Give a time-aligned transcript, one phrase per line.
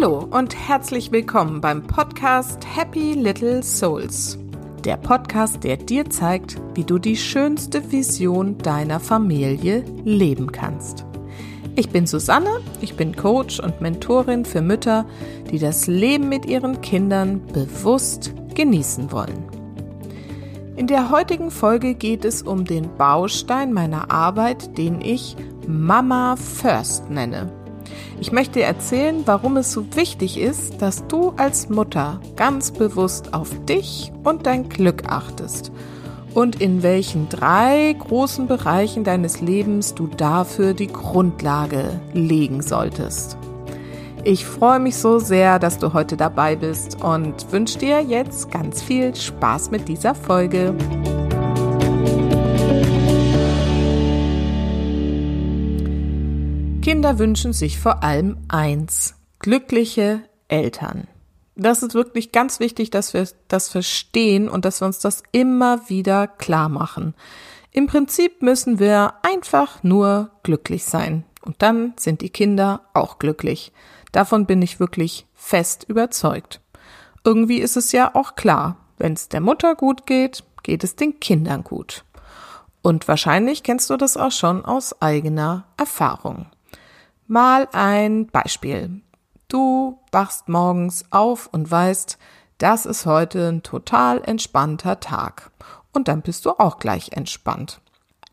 [0.00, 4.38] Hallo und herzlich willkommen beim Podcast Happy Little Souls.
[4.82, 11.04] Der Podcast, der dir zeigt, wie du die schönste Vision deiner Familie leben kannst.
[11.76, 15.04] Ich bin Susanne, ich bin Coach und Mentorin für Mütter,
[15.50, 19.44] die das Leben mit ihren Kindern bewusst genießen wollen.
[20.76, 27.10] In der heutigen Folge geht es um den Baustein meiner Arbeit, den ich Mama First
[27.10, 27.59] nenne.
[28.20, 33.50] Ich möchte erzählen, warum es so wichtig ist, dass du als Mutter ganz bewusst auf
[33.64, 35.72] dich und dein Glück achtest
[36.34, 43.36] und in welchen drei großen Bereichen deines Lebens du dafür die Grundlage legen solltest.
[44.22, 48.82] Ich freue mich so sehr, dass du heute dabei bist und wünsche dir jetzt ganz
[48.82, 50.74] viel Spaß mit dieser Folge.
[56.90, 61.06] Kinder wünschen sich vor allem eins, glückliche Eltern.
[61.54, 65.88] Das ist wirklich ganz wichtig, dass wir das verstehen und dass wir uns das immer
[65.88, 67.14] wieder klar machen.
[67.70, 71.22] Im Prinzip müssen wir einfach nur glücklich sein.
[71.42, 73.72] Und dann sind die Kinder auch glücklich.
[74.10, 76.60] Davon bin ich wirklich fest überzeugt.
[77.22, 81.20] Irgendwie ist es ja auch klar, wenn es der Mutter gut geht, geht es den
[81.20, 82.04] Kindern gut.
[82.82, 86.46] Und wahrscheinlich kennst du das auch schon aus eigener Erfahrung.
[87.30, 89.02] Mal ein Beispiel.
[89.46, 92.18] Du wachst morgens auf und weißt,
[92.58, 95.52] das ist heute ein total entspannter Tag.
[95.92, 97.80] Und dann bist du auch gleich entspannt.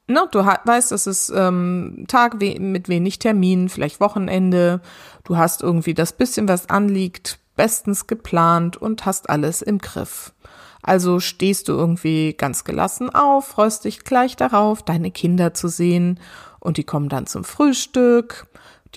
[0.08, 4.82] Na, du weißt, es ist ähm, Tag mit wenig Terminen, vielleicht Wochenende.
[5.26, 10.34] Du hast irgendwie das bisschen, was anliegt, bestens geplant und hast alles im Griff.
[10.82, 16.20] Also stehst du irgendwie ganz gelassen auf, freust dich gleich darauf, deine Kinder zu sehen
[16.60, 18.48] und die kommen dann zum Frühstück.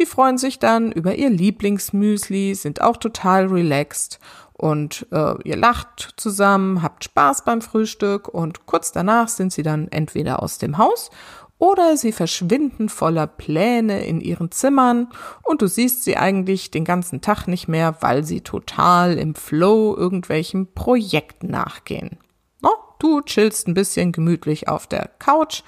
[0.01, 4.19] Die freuen sich dann über ihr Lieblingsmüsli, sind auch total relaxed
[4.55, 9.89] und äh, ihr lacht zusammen, habt Spaß beim Frühstück und kurz danach sind sie dann
[9.89, 11.11] entweder aus dem Haus
[11.59, 15.09] oder sie verschwinden voller Pläne in ihren Zimmern
[15.43, 19.95] und du siehst sie eigentlich den ganzen Tag nicht mehr, weil sie total im Flow
[19.95, 22.17] irgendwelchen Projekten nachgehen.
[22.63, 25.63] No, du chillst ein bisschen gemütlich auf der Couch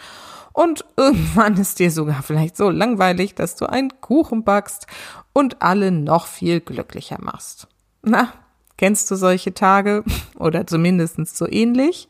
[0.52, 4.86] und irgendwann ist dir sogar vielleicht so langweilig, dass du einen Kuchen backst
[5.32, 7.68] und alle noch viel glücklicher machst.
[8.02, 8.32] Na,
[8.76, 10.04] kennst du solche Tage
[10.38, 12.08] oder zumindest so ähnlich?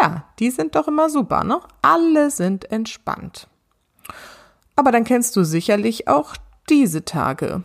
[0.00, 1.60] Ja, die sind doch immer super, ne?
[1.82, 3.48] Alle sind entspannt.
[4.74, 6.36] Aber dann kennst du sicherlich auch
[6.68, 7.62] diese Tage.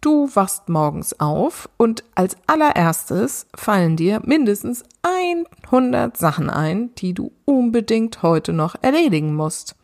[0.00, 7.32] Du wachst morgens auf und als allererstes fallen dir mindestens 100 Sachen ein, die du
[7.44, 9.76] unbedingt heute noch erledigen musst,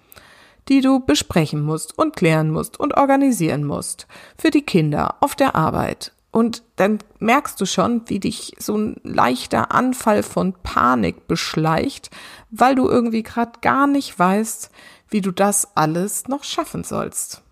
[0.70, 4.06] die du besprechen musst und klären musst und organisieren musst
[4.38, 6.12] für die Kinder auf der Arbeit.
[6.30, 12.08] Und dann merkst du schon, wie dich so ein leichter Anfall von Panik beschleicht,
[12.50, 14.70] weil du irgendwie gerade gar nicht weißt,
[15.10, 17.42] wie du das alles noch schaffen sollst.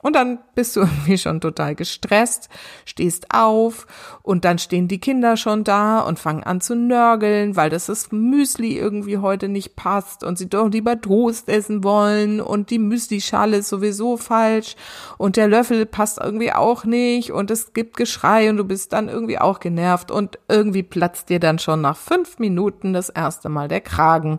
[0.00, 2.48] Und dann bist du irgendwie schon total gestresst,
[2.84, 3.86] stehst auf
[4.22, 8.12] und dann stehen die Kinder schon da und fangen an zu nörgeln, weil das das
[8.12, 13.58] Müsli irgendwie heute nicht passt und sie doch lieber Toast essen wollen und die Müslischale
[13.58, 14.76] ist sowieso falsch
[15.16, 19.08] und der Löffel passt irgendwie auch nicht und es gibt Geschrei und du bist dann
[19.08, 23.68] irgendwie auch genervt und irgendwie platzt dir dann schon nach fünf Minuten das erste Mal
[23.68, 24.38] der Kragen.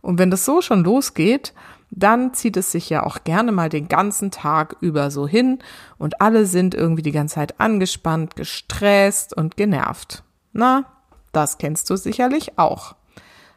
[0.00, 1.52] Und wenn das so schon losgeht,
[1.90, 5.60] dann zieht es sich ja auch gerne mal den ganzen Tag über so hin
[5.98, 10.22] und alle sind irgendwie die ganze Zeit angespannt, gestresst und genervt.
[10.52, 10.84] Na,
[11.32, 12.96] das kennst du sicherlich auch.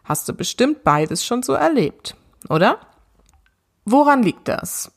[0.04, 2.16] Hast du bestimmt beides schon so erlebt,
[2.50, 2.80] oder?
[3.86, 4.92] Woran liegt das?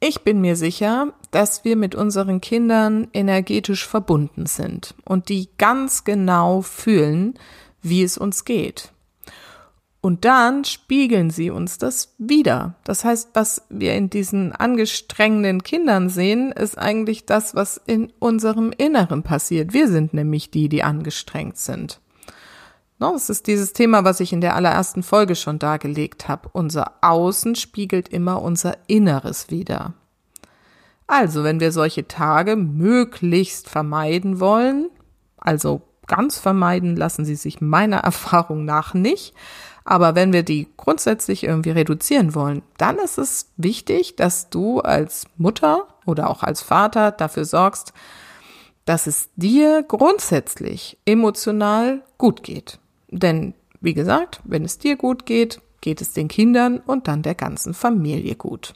[0.00, 6.04] Ich bin mir sicher, dass wir mit unseren Kindern energetisch verbunden sind und die ganz
[6.04, 7.38] genau fühlen,
[7.82, 8.92] wie es uns geht.
[10.02, 12.74] Und dann spiegeln sie uns das wieder.
[12.82, 18.72] Das heißt, was wir in diesen angestrengten Kindern sehen, ist eigentlich das, was in unserem
[18.76, 19.72] Inneren passiert.
[19.72, 22.00] Wir sind nämlich die, die angestrengt sind.
[22.98, 26.50] Das ist dieses Thema, was ich in der allerersten Folge schon dargelegt habe.
[26.52, 29.94] Unser Außen spiegelt immer unser Inneres wieder.
[31.06, 34.88] Also, wenn wir solche Tage möglichst vermeiden wollen,
[35.36, 39.34] also ganz vermeiden lassen sie sich meiner Erfahrung nach nicht,
[39.84, 45.26] aber wenn wir die grundsätzlich irgendwie reduzieren wollen, dann ist es wichtig, dass du als
[45.36, 47.92] Mutter oder auch als Vater dafür sorgst,
[48.84, 52.78] dass es dir grundsätzlich emotional gut geht.
[53.08, 57.34] Denn, wie gesagt, wenn es dir gut geht, geht es den Kindern und dann der
[57.34, 58.74] ganzen Familie gut.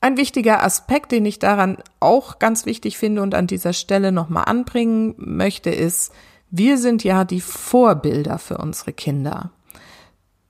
[0.00, 4.44] Ein wichtiger Aspekt, den ich daran auch ganz wichtig finde und an dieser Stelle nochmal
[4.46, 6.12] anbringen möchte, ist,
[6.50, 9.50] wir sind ja die Vorbilder für unsere Kinder.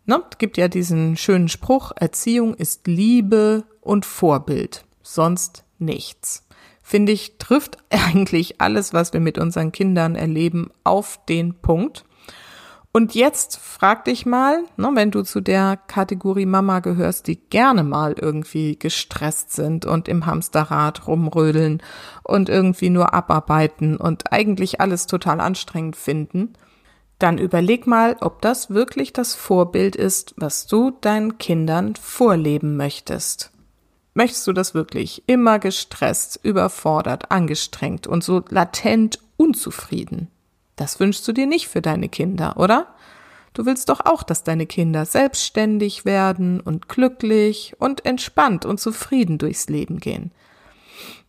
[0.06, 0.22] Ne?
[0.38, 6.46] Gibt ja diesen schönen Spruch, Erziehung ist Liebe und Vorbild, sonst nichts.
[6.80, 12.04] Finde ich, trifft eigentlich alles, was wir mit unseren Kindern erleben, auf den Punkt.
[12.92, 17.82] Und jetzt frag dich mal, ne, wenn du zu der Kategorie Mama gehörst, die gerne
[17.82, 21.82] mal irgendwie gestresst sind und im Hamsterrad rumrödeln
[22.22, 26.54] und irgendwie nur abarbeiten und eigentlich alles total anstrengend finden,
[27.18, 33.52] dann überleg mal, ob das wirklich das Vorbild ist, was du deinen Kindern vorleben möchtest.
[34.12, 40.28] Möchtest du das wirklich immer gestresst, überfordert, angestrengt und so latent unzufrieden?
[40.76, 42.94] Das wünschst du dir nicht für deine Kinder, oder?
[43.54, 49.38] Du willst doch auch, dass deine Kinder selbstständig werden und glücklich und entspannt und zufrieden
[49.38, 50.32] durchs Leben gehen.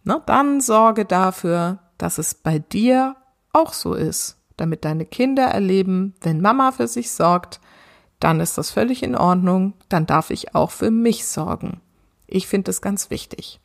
[0.04, 3.16] Na, dann sorge dafür, dass es bei dir
[3.54, 7.62] auch so ist, damit deine Kinder erleben, wenn Mama für sich sorgt,
[8.20, 11.82] dann ist das völlig in Ordnung, dann darf ich auch für mich sorgen.
[12.26, 13.60] Ich finde es ganz wichtig.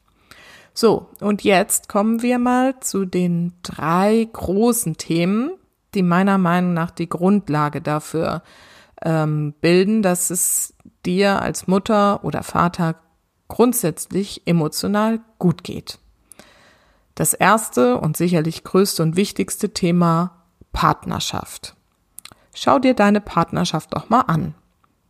[0.75, 5.53] So, und jetzt kommen wir mal zu den drei großen Themen,
[5.95, 8.43] die meiner Meinung nach die Grundlage dafür
[9.03, 10.75] ähm, bilden, dass es
[11.05, 12.97] dir als Mutter oder Vater
[13.49, 15.99] grundsätzlich emotional gut geht.
[17.15, 20.42] Das erste und sicherlich größte und wichtigste Thema
[20.73, 21.75] Partnerschaft.
[22.55, 24.55] Schau dir deine Partnerschaft doch mal an,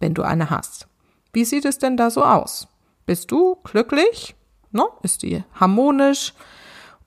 [0.00, 0.86] wenn du eine hast.
[1.32, 2.68] Wie sieht es denn da so aus?
[3.06, 4.34] Bist du glücklich?
[4.70, 4.90] No?
[5.02, 6.34] Ist die harmonisch?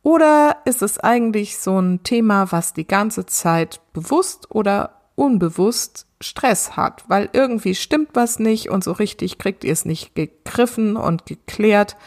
[0.04, 6.78] Oder ist es eigentlich so ein Thema, was die ganze Zeit bewusst oder unbewusst Stress
[6.78, 11.26] hat, weil irgendwie stimmt was nicht und so richtig kriegt ihr es nicht gegriffen und
[11.26, 11.98] geklärt,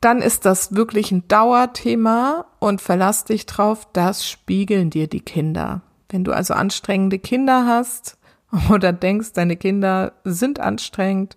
[0.00, 5.82] dann ist das wirklich ein Dauerthema und verlass dich drauf, das spiegeln dir die Kinder.
[6.08, 8.18] Wenn du also anstrengende Kinder hast
[8.70, 11.36] oder denkst, deine Kinder sind anstrengend,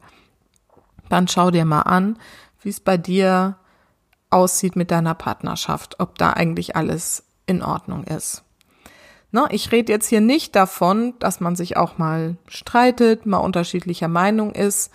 [1.10, 2.18] dann schau dir mal an,
[2.62, 3.57] wie es bei dir
[4.30, 8.44] aussieht mit deiner Partnerschaft, ob da eigentlich alles in Ordnung ist.
[9.31, 14.07] Na, ich rede jetzt hier nicht davon, dass man sich auch mal streitet, mal unterschiedlicher
[14.07, 14.92] Meinung ist,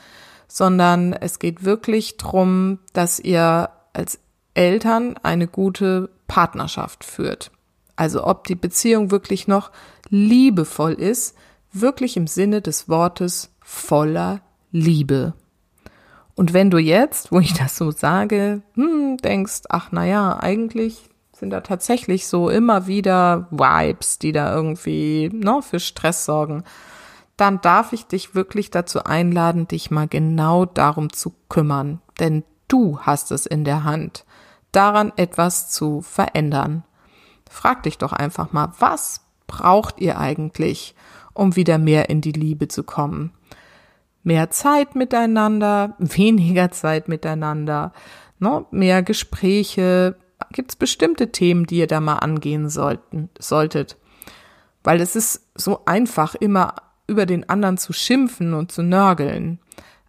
[0.49, 4.19] sondern es geht wirklich drum, dass ihr als
[4.55, 7.53] Eltern eine gute Partnerschaft führt.
[7.95, 9.71] Also ob die Beziehung wirklich noch
[10.09, 11.37] liebevoll ist,
[11.73, 14.41] wirklich im Sinne des Wortes voller
[14.73, 15.35] Liebe.
[16.35, 21.09] Und wenn du jetzt, wo ich das so sage, hm, denkst, ach na ja, eigentlich
[21.33, 26.65] sind da tatsächlich so immer wieder Vibes, die da irgendwie ne, für Stress sorgen,
[27.39, 32.03] dann darf ich dich wirklich dazu einladen, dich mal genau darum zu kümmern.
[32.21, 34.27] Denn du hast es in der Hand,
[34.73, 36.85] daran etwas zu verändern.
[37.51, 40.95] Frag dich doch einfach mal, was braucht ihr eigentlich,
[41.33, 43.33] um wieder mehr in die Liebe zu kommen?
[44.29, 47.93] mehr Zeit miteinander, weniger Zeit miteinander,
[48.39, 50.17] ne, mehr Gespräche.
[50.53, 53.97] Gibt es bestimmte Themen, die ihr da mal angehen sollten, solltet?
[54.85, 56.75] Weil es ist so einfach, immer
[57.09, 59.59] über den anderen zu schimpfen und zu nörgeln.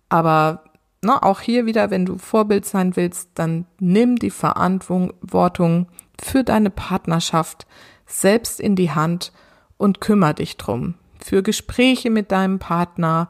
[0.10, 0.64] Aber
[1.02, 5.88] ne, auch hier wieder, wenn du Vorbild sein willst, dann nimm die Verantwortung
[6.22, 7.66] für deine Partnerschaft
[8.06, 9.32] selbst in die Hand
[9.78, 10.96] und kümmere dich drum.
[11.20, 13.30] Für Gespräche mit deinem Partner,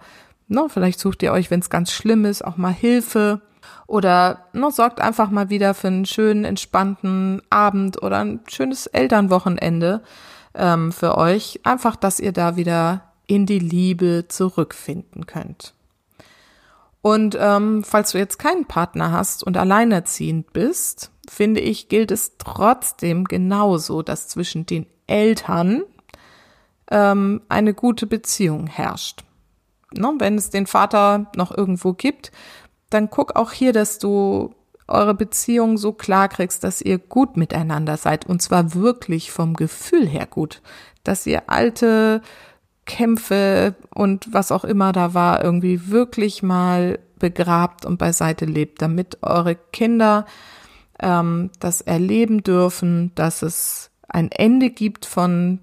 [0.52, 3.40] Ne, vielleicht sucht ihr euch, wenn es ganz schlimm ist, auch mal Hilfe
[3.86, 10.02] oder ne, sorgt einfach mal wieder für einen schönen, entspannten Abend oder ein schönes Elternwochenende
[10.56, 11.60] ähm, für euch.
[11.66, 15.76] Einfach, dass ihr da wieder in die Liebe zurückfinden könnt.
[17.02, 22.38] Und ähm, falls du jetzt keinen Partner hast und alleinerziehend bist, finde ich, gilt es
[22.40, 25.84] trotzdem genauso, dass zwischen den Eltern
[26.90, 29.24] ähm, eine gute Beziehung herrscht.
[29.94, 32.32] Ne, wenn es den Vater noch irgendwo gibt,
[32.90, 34.56] dann guck auch hier, dass du
[34.88, 38.26] eure Beziehung so klar kriegst, dass ihr gut miteinander seid.
[38.26, 40.64] Und zwar wirklich vom Gefühl her gut,
[41.04, 42.22] dass ihr alte
[42.90, 49.20] Kämpfe und was auch immer da war, irgendwie wirklich mal begrabt und beiseite lebt, damit
[49.22, 50.26] eure Kinder
[51.00, 55.60] ähm, das erleben dürfen, dass es ein Ende gibt von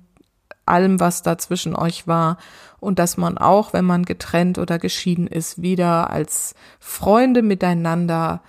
[0.66, 2.38] allem, was da zwischen euch war
[2.78, 8.40] und dass man auch, wenn man getrennt oder geschieden ist, wieder als Freunde miteinander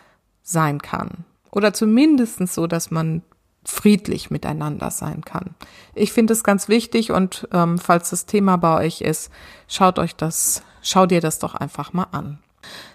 [0.44, 1.26] sein kann.
[1.50, 3.24] Oder zumindestens so, dass man
[3.68, 5.54] friedlich miteinander sein kann.
[5.94, 9.30] Ich finde es ganz wichtig und ähm, falls das Thema bei euch ist,
[9.68, 12.40] schaut euch das, schau dir das doch einfach mal an.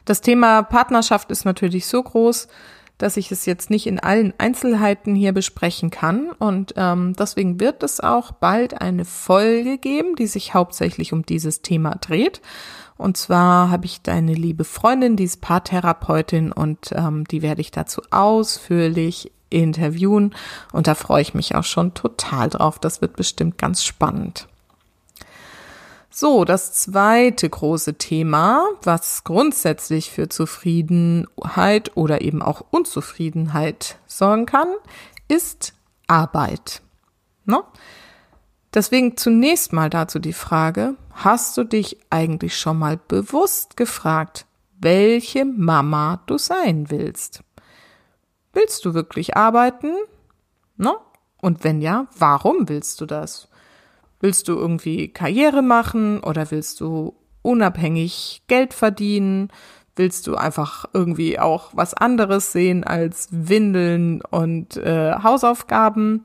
[0.06, 2.48] Das Thema Partnerschaft ist natürlich so groß,
[2.96, 6.30] dass ich es jetzt nicht in allen Einzelheiten hier besprechen kann.
[6.30, 11.60] Und ähm, deswegen wird es auch bald eine Folge geben, die sich hauptsächlich um dieses
[11.60, 12.40] Thema dreht.
[13.02, 17.73] Und zwar habe ich deine liebe Freundin, die ist Paartherapeutin und ähm, die werde ich
[17.73, 20.37] dazu ausführlich interviewen.
[20.73, 22.78] Und da freue ich mich auch schon total drauf.
[22.78, 24.47] Das wird bestimmt ganz spannend.
[26.11, 34.68] So, das zweite große Thema, was grundsätzlich für Zufriedenheit oder eben auch Unzufriedenheit sorgen kann,
[35.26, 35.75] ist
[36.06, 36.82] Arbeit.
[37.47, 37.64] Ne?
[38.74, 44.46] Deswegen zunächst mal dazu die Frage, hast du dich eigentlich schon mal bewusst gefragt,
[44.80, 47.42] welche Mama du sein willst?
[48.52, 49.92] Willst du wirklich arbeiten?
[50.76, 50.94] Ne?
[51.40, 53.48] Und wenn ja, warum willst du das?
[54.20, 59.48] Willst du irgendwie Karriere machen oder willst du unabhängig Geld verdienen?
[59.96, 66.24] Willst du einfach irgendwie auch was anderes sehen als Windeln und äh, Hausaufgaben?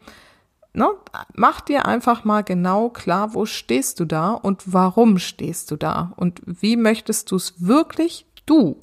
[0.73, 0.89] Ne?
[1.33, 6.13] Mach dir einfach mal genau klar, wo stehst du da und warum stehst du da
[6.15, 8.81] und wie möchtest du es wirklich, du,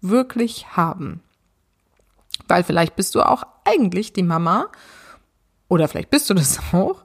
[0.00, 1.20] wirklich haben.
[2.48, 4.68] Weil vielleicht bist du auch eigentlich die Mama,
[5.68, 7.02] oder vielleicht bist du das auch,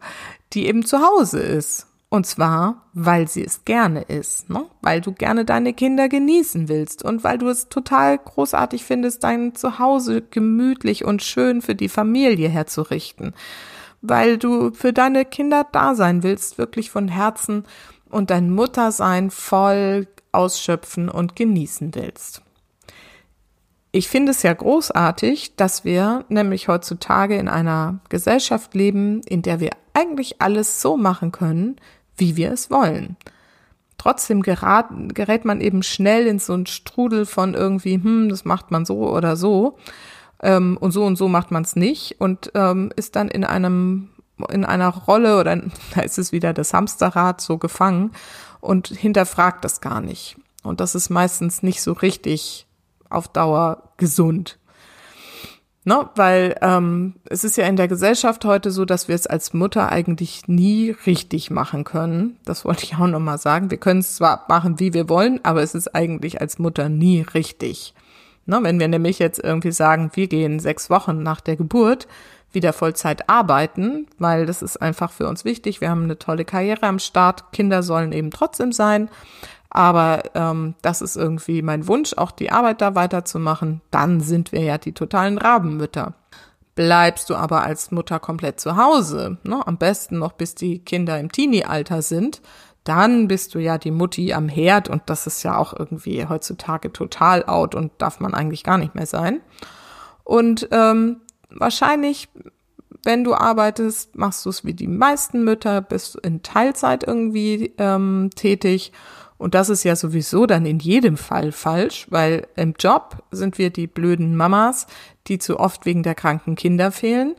[0.54, 1.88] die eben zu Hause ist.
[2.10, 4.66] Und zwar, weil sie es gerne ist, ne?
[4.82, 9.56] weil du gerne deine Kinder genießen willst und weil du es total großartig findest, dein
[9.56, 13.34] Zuhause gemütlich und schön für die Familie herzurichten,
[14.02, 17.66] weil du für deine Kinder da sein willst, wirklich von Herzen
[18.10, 22.42] und dein Muttersein voll ausschöpfen und genießen willst.
[23.94, 29.60] Ich finde es ja großartig, dass wir nämlich heutzutage in einer Gesellschaft leben, in der
[29.60, 31.76] wir eigentlich alles so machen können,
[32.16, 33.18] wie wir es wollen.
[33.98, 38.72] Trotzdem gerät, gerät man eben schnell in so einen Strudel von irgendwie, hm, das macht
[38.72, 39.78] man so oder so.
[40.42, 44.10] Ähm, und so und so macht man es nicht und ähm, ist dann in einem
[44.50, 45.56] in einer Rolle oder
[45.96, 48.12] da ist es wieder das Hamsterrad so gefangen
[48.60, 50.38] und hinterfragt das gar nicht.
[50.64, 52.68] Und das ist meistens nicht so richtig
[53.10, 54.58] auf Dauer gesund.
[55.84, 56.08] Ne?
[56.16, 59.92] Weil ähm, es ist ja in der Gesellschaft heute so, dass wir es als Mutter
[59.92, 62.38] eigentlich nie richtig machen können.
[62.46, 63.72] Das wollte ich auch nochmal sagen.
[63.72, 67.22] Wir können es zwar machen, wie wir wollen, aber es ist eigentlich als Mutter nie
[67.22, 67.96] richtig.
[68.46, 68.60] Ne?
[68.62, 72.08] Wenn wir nämlich jetzt irgendwie sagen, wir gehen sechs Wochen nach der Geburt
[72.54, 75.82] wieder Vollzeit arbeiten, weil das ist einfach für uns wichtig.
[75.82, 77.52] Wir haben eine tolle Karriere am Start.
[77.54, 79.10] Kinder sollen eben trotzdem sein.
[79.70, 83.82] Aber ähm, das ist irgendwie mein Wunsch, auch die Arbeit da weiterzumachen.
[83.90, 86.14] Dann sind wir ja die totalen Rabenmütter.
[86.76, 91.20] Bleibst du aber als Mutter komplett zu Hause, ne, am besten noch bis die Kinder
[91.20, 92.42] im Teenie-Alter sind,
[92.84, 96.92] dann bist du ja die Mutti am Herd und das ist ja auch irgendwie heutzutage
[96.92, 99.42] total out und darf man eigentlich gar nicht mehr sein.
[100.24, 102.30] Und ähm, wahrscheinlich,
[103.04, 108.30] wenn du arbeitest, machst du es wie die meisten Mütter, bist in Teilzeit irgendwie ähm,
[108.36, 108.92] tätig
[109.42, 113.72] und das ist ja sowieso dann in jedem Fall falsch, weil im Job sind wir
[113.72, 114.86] die blöden Mamas,
[115.26, 117.34] die zu oft wegen der kranken Kinder fehlen.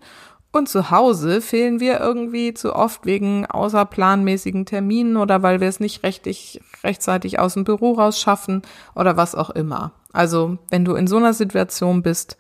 [0.53, 5.81] Und zu Hause fehlen wir irgendwie zu oft wegen außerplanmäßigen Terminen oder weil wir es
[5.81, 8.61] nicht rechtig, rechtzeitig aus dem Büro rausschaffen
[8.95, 9.93] oder was auch immer.
[10.13, 12.37] Also, wenn du in so einer Situation bist,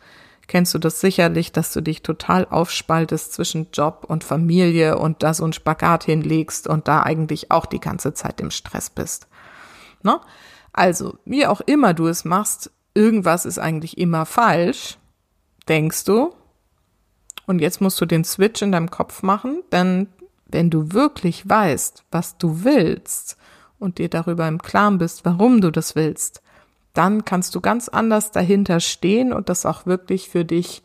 [0.46, 5.32] kennst du das sicherlich, dass du dich total aufspaltest zwischen Job und Familie und da
[5.32, 9.26] so ein Spagat hinlegst und da eigentlich auch die ganze Zeit im Stress bist.
[10.02, 10.20] Ne?
[10.74, 14.98] Also, wie auch immer du es machst, irgendwas ist eigentlich immer falsch,
[15.66, 16.34] denkst du.
[17.46, 20.08] Und jetzt musst du den Switch in deinem Kopf machen, denn
[20.46, 23.36] wenn du wirklich weißt, was du willst
[23.78, 26.42] und dir darüber im Klaren bist, warum du das willst,
[26.94, 30.82] dann kannst du ganz anders dahinter stehen und das auch wirklich für dich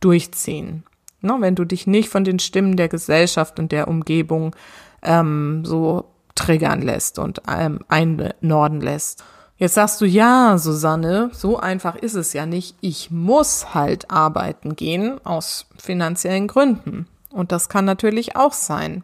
[0.00, 0.84] durchziehen.
[1.20, 4.54] Ne, wenn du dich nicht von den Stimmen der Gesellschaft und der Umgebung
[5.02, 6.04] ähm, so
[6.36, 9.24] triggern lässt und ähm, einnorden lässt.
[9.58, 12.76] Jetzt sagst du, ja, Susanne, so einfach ist es ja nicht.
[12.80, 17.08] Ich muss halt arbeiten gehen aus finanziellen Gründen.
[17.30, 19.02] Und das kann natürlich auch sein.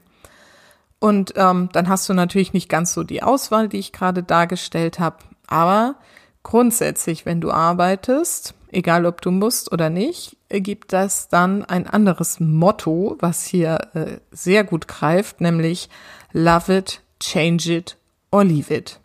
[1.00, 5.00] Und ähm, dann hast du natürlich nicht ganz so die Auswahl, die ich gerade dargestellt
[5.00, 5.18] habe.
[5.48, 5.96] Aber
[6.44, 12.38] grundsätzlich, wenn du arbeitest, egal ob du musst oder nicht, gibt das dann ein anderes
[12.38, 15.90] Motto, was hier äh, sehr gut greift, nämlich
[16.32, 17.96] Love it, change it
[18.30, 19.00] or leave it.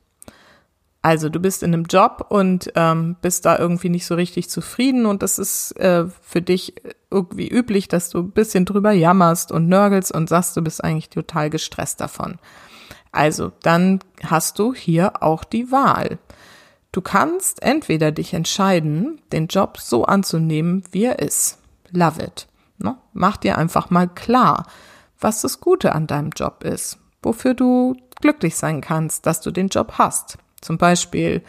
[1.02, 5.06] Also du bist in einem Job und ähm, bist da irgendwie nicht so richtig zufrieden
[5.06, 6.76] und das ist äh, für dich
[7.10, 11.10] irgendwie üblich, dass du ein bisschen drüber jammerst und nörgelst und sagst, du bist eigentlich
[11.10, 12.38] total gestresst davon.
[13.14, 16.20] Also dann hast du hier auch die Wahl.
[16.92, 21.60] Du kannst entweder dich entscheiden, den Job so anzunehmen, wie er ist.
[21.92, 22.48] Love it.
[22.78, 22.98] Ne?
[23.14, 24.66] Mach dir einfach mal klar,
[25.20, 29.70] was das Gute an deinem Job ist, wofür du glücklich sein kannst, dass du den
[29.70, 30.38] Job hast.
[30.62, 31.44] Zum Beispiel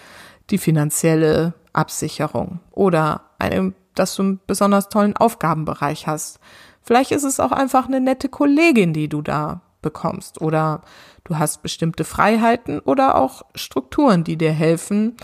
[0.51, 6.41] die finanzielle Absicherung oder eine, dass du einen besonders tollen Aufgabenbereich hast.
[6.83, 10.83] Vielleicht ist es auch einfach eine nette Kollegin, die du da bekommst oder
[11.25, 15.17] du hast bestimmte Freiheiten oder auch Strukturen, die dir helfen,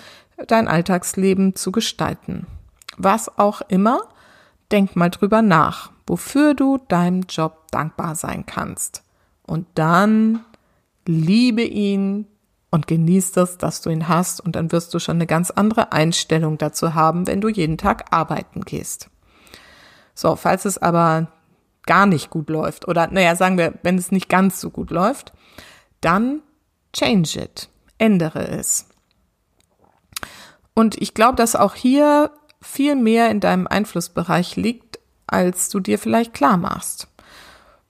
[0.46, 2.46] dein Alltagsleben zu gestalten.
[2.96, 4.00] Was auch immer,
[4.70, 9.02] denk mal drüber nach, wofür du deinem Job dankbar sein kannst.
[9.46, 10.44] Und dann
[11.06, 12.26] liebe ihn
[12.76, 15.92] und genieß das, dass du ihn hast und dann wirst du schon eine ganz andere
[15.92, 19.08] Einstellung dazu haben, wenn du jeden Tag arbeiten gehst.
[20.14, 21.28] So, falls es aber
[21.86, 25.32] gar nicht gut läuft oder naja, sagen wir, wenn es nicht ganz so gut läuft,
[26.02, 26.42] dann
[26.92, 28.84] change it, ändere es.
[30.74, 32.30] Und ich glaube, dass auch hier
[32.60, 37.08] viel mehr in deinem Einflussbereich liegt, als du dir vielleicht klar machst.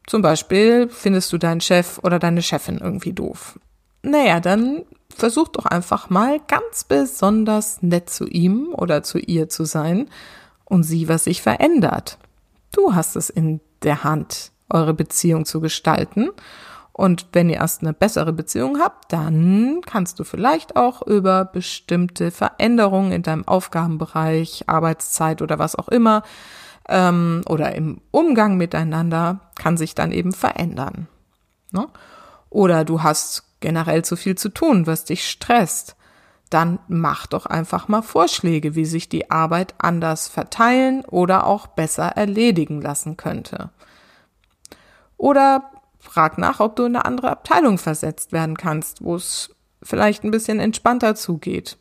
[0.07, 3.59] Zum Beispiel findest du deinen Chef oder deine Chefin irgendwie doof.
[4.07, 9.65] Naja, dann versuch doch einfach mal ganz besonders nett zu ihm oder zu ihr zu
[9.65, 10.09] sein
[10.65, 12.17] und sieh, was sich verändert.
[12.71, 16.31] Du hast es in der Hand, eure Beziehung zu gestalten.
[16.93, 22.31] Und wenn ihr erst eine bessere Beziehung habt, dann kannst du vielleicht auch über bestimmte
[22.31, 26.23] Veränderungen in deinem Aufgabenbereich, Arbeitszeit oder was auch immer
[26.89, 31.09] ähm, oder im Umgang miteinander kann sich dann eben verändern.
[31.73, 31.89] Ne?
[32.51, 35.97] Oder du hast generell zu viel zu tun, was dich stresst.
[36.51, 42.09] Dann mach doch einfach mal Vorschläge, wie sich die Arbeit anders verteilen oder auch besser
[42.09, 43.71] erledigen lassen könnte.
[45.17, 50.25] Oder frag nach, ob du in eine andere Abteilung versetzt werden kannst, wo es vielleicht
[50.25, 51.79] ein bisschen entspannter zugeht.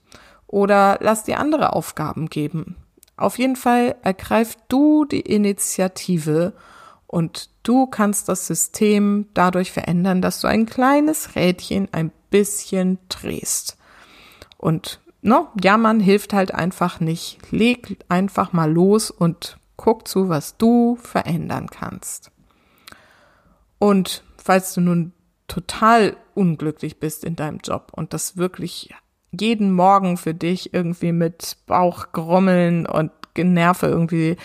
[0.48, 2.76] Oder lass dir andere Aufgaben geben.
[3.18, 6.54] Auf jeden Fall ergreif du die Initiative
[7.08, 13.78] und du kannst das System dadurch verändern, dass du ein kleines Rädchen ein bisschen drehst.
[14.58, 17.40] Und no, jammern hilft halt einfach nicht.
[17.52, 22.32] Leg einfach mal los und guck zu, was du verändern kannst.
[23.80, 25.12] Und falls du nun
[25.48, 28.94] total unglücklich bist in deinem Job und das wirklich
[29.32, 34.38] jeden Morgen für dich irgendwie mit Bauchgrummeln und Generve irgendwie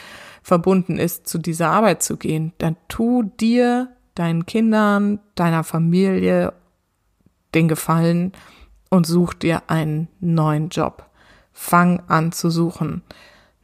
[0.42, 6.52] verbunden ist, zu dieser Arbeit zu gehen, dann tu dir, deinen Kindern, deiner Familie
[7.54, 8.32] den Gefallen
[8.90, 11.08] und such dir einen neuen Job.
[11.52, 13.02] Fang an zu suchen.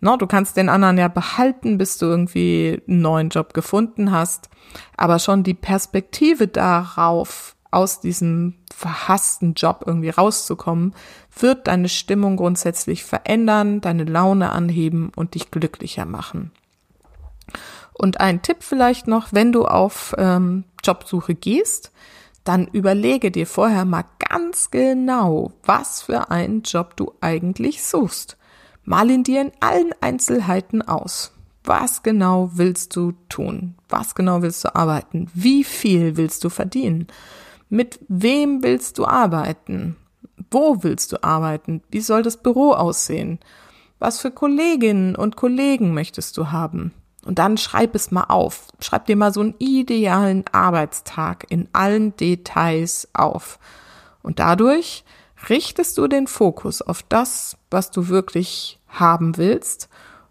[0.00, 4.50] No, du kannst den anderen ja behalten, bis du irgendwie einen neuen Job gefunden hast,
[4.96, 10.94] aber schon die Perspektive darauf, aus diesem verhassten Job irgendwie rauszukommen,
[11.38, 16.52] wird deine Stimmung grundsätzlich verändern, deine Laune anheben und dich glücklicher machen.
[17.92, 21.92] Und ein Tipp vielleicht noch, wenn du auf ähm, Jobsuche gehst,
[22.44, 28.38] dann überlege dir vorher mal ganz genau, was für einen Job du eigentlich suchst.
[28.84, 31.32] Mal ihn dir in allen Einzelheiten aus.
[31.64, 33.74] Was genau willst du tun?
[33.88, 35.28] Was genau willst du arbeiten?
[35.34, 37.08] Wie viel willst du verdienen?
[37.68, 39.96] Mit wem willst du arbeiten?
[40.50, 41.82] Wo willst du arbeiten?
[41.90, 43.40] Wie soll das Büro aussehen?
[43.98, 46.92] Was für Kolleginnen und Kollegen möchtest du haben?
[47.24, 48.68] Und dann schreib es mal auf.
[48.80, 53.58] Schreib dir mal so einen idealen Arbeitstag in allen Details auf.
[54.22, 55.04] Und dadurch
[55.48, 59.88] richtest du den Fokus auf das, was du wirklich haben willst.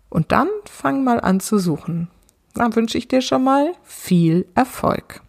[0.09, 2.07] Und dann fang mal an zu suchen.
[2.53, 5.24] Dann wünsche ich dir schon mal viel Erfolg.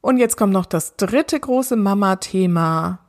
[0.00, 3.00] Und jetzt kommt noch das dritte große Mama-Thema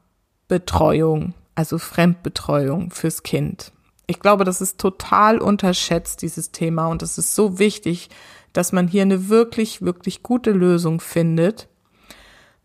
[0.48, 3.72] Betreuung, also Fremdbetreuung fürs Kind.
[4.08, 6.88] Ich glaube, das ist total unterschätzt, dieses Thema.
[6.88, 8.10] Und es ist so wichtig,
[8.52, 11.70] dass man hier eine wirklich, wirklich gute Lösung findet.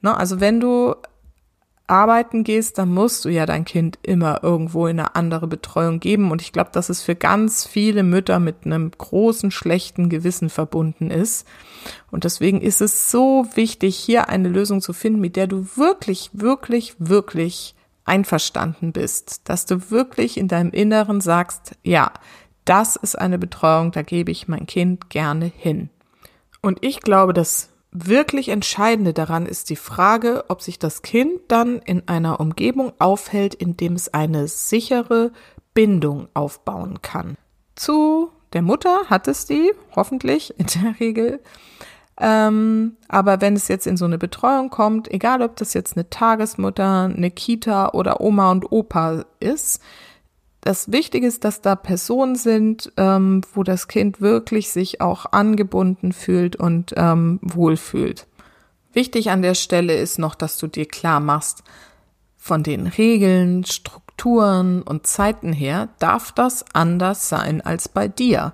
[0.00, 0.96] Ne, also wenn du
[1.86, 6.30] arbeiten gehst, dann musst du ja dein Kind immer irgendwo in eine andere Betreuung geben.
[6.30, 11.10] Und ich glaube, dass es für ganz viele Mütter mit einem großen schlechten Gewissen verbunden
[11.10, 11.46] ist.
[12.10, 16.30] Und deswegen ist es so wichtig, hier eine Lösung zu finden, mit der du wirklich,
[16.32, 22.12] wirklich, wirklich einverstanden bist, dass du wirklich in deinem Inneren sagst, ja,
[22.64, 25.90] das ist eine Betreuung, da gebe ich mein Kind gerne hin.
[26.62, 27.70] Und ich glaube, dass
[28.04, 33.54] wirklich Entscheidende daran ist die Frage, ob sich das Kind dann in einer Umgebung aufhält,
[33.54, 35.32] in dem es eine sichere
[35.74, 37.36] Bindung aufbauen kann.
[37.74, 41.40] Zu der Mutter hat es die, hoffentlich in der Regel,
[42.18, 46.08] Ähm, aber wenn es jetzt in so eine Betreuung kommt, egal ob das jetzt eine
[46.08, 49.82] Tagesmutter, eine Kita oder Oma und Opa ist,
[50.66, 56.12] das Wichtige ist, dass da Personen sind, ähm, wo das Kind wirklich sich auch angebunden
[56.12, 58.26] fühlt und ähm, wohlfühlt.
[58.92, 61.62] Wichtig an der Stelle ist noch, dass du dir klar machst,
[62.36, 68.52] von den Regeln, Strukturen und Zeiten her darf das anders sein als bei dir.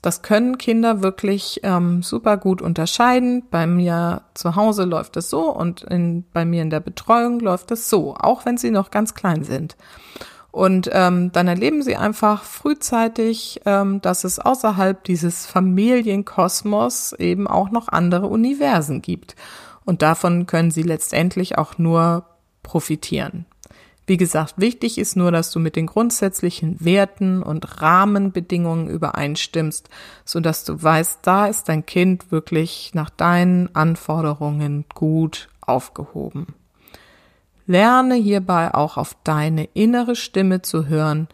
[0.00, 3.42] Das können Kinder wirklich ähm, super gut unterscheiden.
[3.50, 7.72] Bei mir zu Hause läuft es so und in, bei mir in der Betreuung läuft
[7.72, 9.76] es so, auch wenn sie noch ganz klein sind.
[10.56, 17.70] Und ähm, dann erleben sie einfach frühzeitig, ähm, dass es außerhalb dieses Familienkosmos eben auch
[17.70, 19.36] noch andere Universen gibt.
[19.84, 22.24] Und davon können sie letztendlich auch nur
[22.62, 23.44] profitieren.
[24.06, 29.90] Wie gesagt, wichtig ist nur, dass du mit den grundsätzlichen Werten und Rahmenbedingungen übereinstimmst,
[30.24, 36.54] so dass du weißt, da ist dein Kind wirklich nach deinen Anforderungen gut aufgehoben.
[37.66, 41.28] Lerne hierbei auch auf deine innere Stimme zu hören,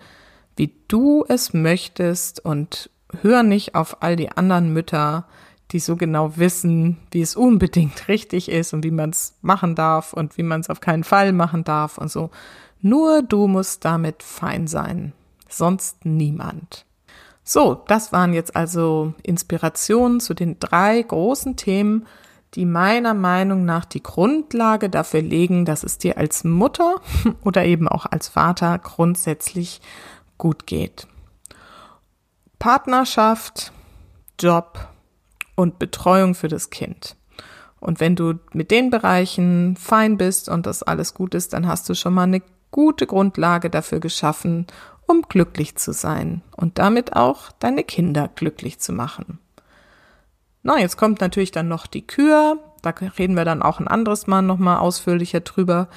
[0.57, 2.91] wie du es möchtest und
[3.21, 5.27] hör nicht auf all die anderen Mütter,
[5.71, 10.13] die so genau wissen, wie es unbedingt richtig ist und wie man es machen darf
[10.13, 12.31] und wie man es auf keinen Fall machen darf und so.
[12.81, 15.13] Nur du musst damit fein sein,
[15.49, 16.85] sonst niemand.
[17.45, 22.07] So, das waren jetzt also Inspirationen zu den drei großen Themen,
[22.55, 27.01] die meiner Meinung nach die Grundlage dafür legen, dass es dir als Mutter
[27.45, 29.81] oder eben auch als Vater grundsätzlich
[30.39, 31.07] gut geht.
[32.59, 33.73] Partnerschaft,
[34.39, 34.89] Job
[35.57, 37.17] und Betreuung für das Kind.
[37.81, 41.89] Und wenn du mit den Bereichen fein bist und das alles gut ist, dann hast
[41.89, 44.67] du schon mal eine gute Grundlage dafür geschaffen,
[45.07, 49.41] um glücklich zu sein und damit auch deine Kinder glücklich zu machen.
[50.63, 52.59] Na, jetzt kommt natürlich dann noch die Kür.
[52.83, 55.89] Da reden wir dann auch ein anderes Mal nochmal ausführlicher drüber.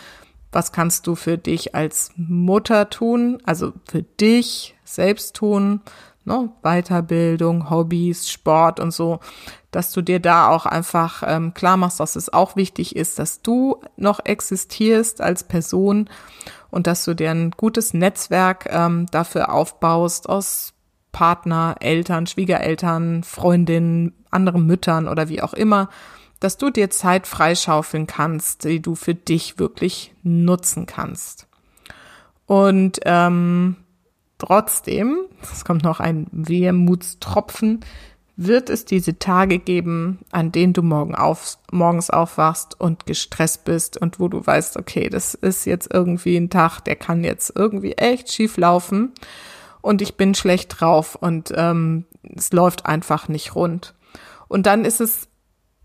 [0.51, 3.39] Was kannst du für dich als Mutter tun?
[3.45, 5.81] Also für dich selbst tun?
[6.23, 6.49] Ne?
[6.63, 9.19] Weiterbildung, Hobbys, Sport und so.
[9.69, 13.41] Dass du dir da auch einfach ähm, klar machst, dass es auch wichtig ist, dass
[13.41, 16.09] du noch existierst als Person
[16.71, 20.73] und dass du dir ein gutes Netzwerk ähm, dafür aufbaust aus
[21.11, 25.89] Partner, Eltern, Schwiegereltern, Freundinnen, anderen Müttern oder wie auch immer,
[26.39, 31.47] dass du dir Zeit freischaufeln kannst, die du für dich wirklich nutzen kannst.
[32.45, 33.77] Und ähm,
[34.37, 37.79] trotzdem, es kommt noch ein Wehmutstropfen,
[38.37, 43.97] wird es diese Tage geben, an denen du morgen auf, morgens aufwachst und gestresst bist
[43.97, 47.93] und wo du weißt, okay, das ist jetzt irgendwie ein Tag, der kann jetzt irgendwie
[47.93, 49.13] echt schief laufen
[49.81, 53.93] und ich bin schlecht drauf und ähm, es läuft einfach nicht rund.
[54.47, 55.27] Und dann ist es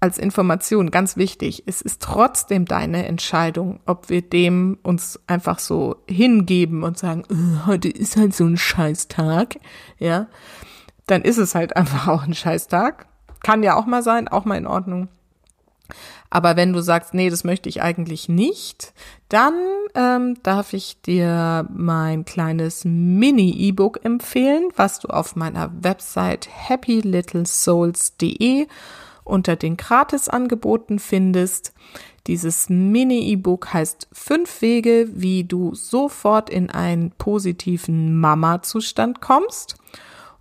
[0.01, 5.97] als Information ganz wichtig, es ist trotzdem deine Entscheidung, ob wir dem uns einfach so
[6.09, 9.61] hingeben und sagen, äh, heute ist halt so ein Scheißtag,
[9.99, 10.27] ja,
[11.07, 13.07] dann ist es halt einfach auch ein Scheißtag.
[13.43, 15.09] Kann ja auch mal sein, auch mal in Ordnung.
[16.31, 18.95] Aber wenn du sagst, nee, das möchte ich eigentlich nicht,
[19.29, 19.55] dann
[19.97, 28.69] ähm, darf ich dir mein kleines Mini-E-Book empfehlen, was du auf meiner Website happylittlesouls.de
[29.25, 31.73] unter den Gratisangeboten findest.
[32.29, 39.75] Dieses Mini-E-Book heißt Fünf Wege, wie du sofort in einen positiven Mama-Zustand kommst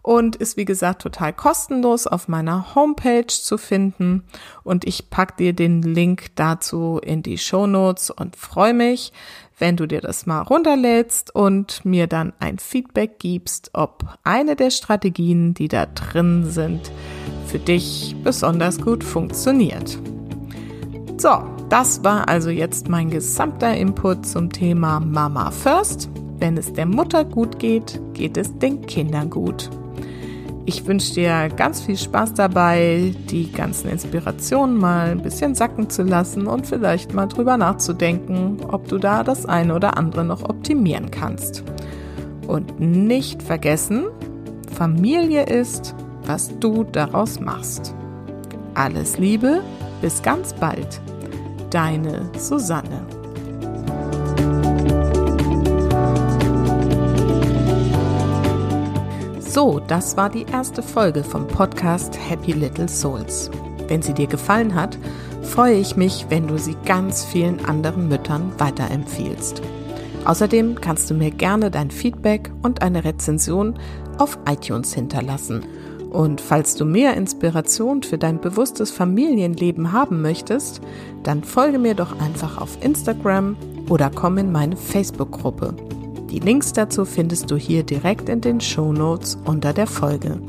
[0.01, 4.23] und ist wie gesagt total kostenlos auf meiner Homepage zu finden
[4.63, 9.11] und ich pack dir den Link dazu in die Show Notes und freue mich,
[9.57, 14.71] wenn du dir das mal runterlädst und mir dann ein Feedback gibst, ob eine der
[14.71, 16.91] Strategien, die da drin sind,
[17.45, 19.99] für dich besonders gut funktioniert.
[21.17, 26.09] So, das war also jetzt mein gesamter Input zum Thema Mama First.
[26.37, 29.69] Wenn es der Mutter gut geht, geht es den Kindern gut.
[30.69, 36.03] Ich wünsche dir ganz viel Spaß dabei, die ganzen Inspirationen mal ein bisschen sacken zu
[36.03, 41.09] lassen und vielleicht mal drüber nachzudenken, ob du da das eine oder andere noch optimieren
[41.09, 41.63] kannst.
[42.45, 44.09] Und nicht vergessen,
[44.71, 45.95] Familie ist,
[46.27, 47.95] was du daraus machst.
[48.75, 49.63] Alles Liebe,
[50.03, 51.01] bis ganz bald.
[51.71, 53.18] Deine Susanne.
[59.59, 63.51] So, das war die erste Folge vom Podcast Happy Little Souls.
[63.89, 64.97] Wenn sie dir gefallen hat,
[65.41, 69.61] freue ich mich, wenn du sie ganz vielen anderen Müttern weiterempfiehlst.
[70.23, 73.77] Außerdem kannst du mir gerne dein Feedback und eine Rezension
[74.17, 75.65] auf iTunes hinterlassen.
[76.09, 80.79] Und falls du mehr Inspiration für dein bewusstes Familienleben haben möchtest,
[81.23, 83.57] dann folge mir doch einfach auf Instagram
[83.89, 85.73] oder komm in meine Facebook-Gruppe.
[86.31, 90.39] Die Links dazu findest du hier direkt in den Show Notes unter der Folge.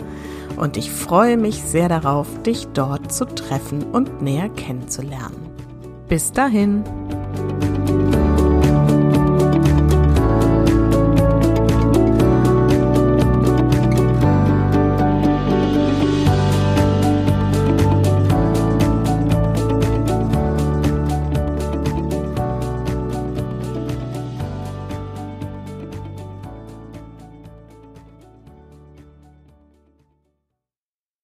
[0.57, 5.51] Und ich freue mich sehr darauf, dich dort zu treffen und näher kennenzulernen.
[6.09, 6.85] Bis dahin!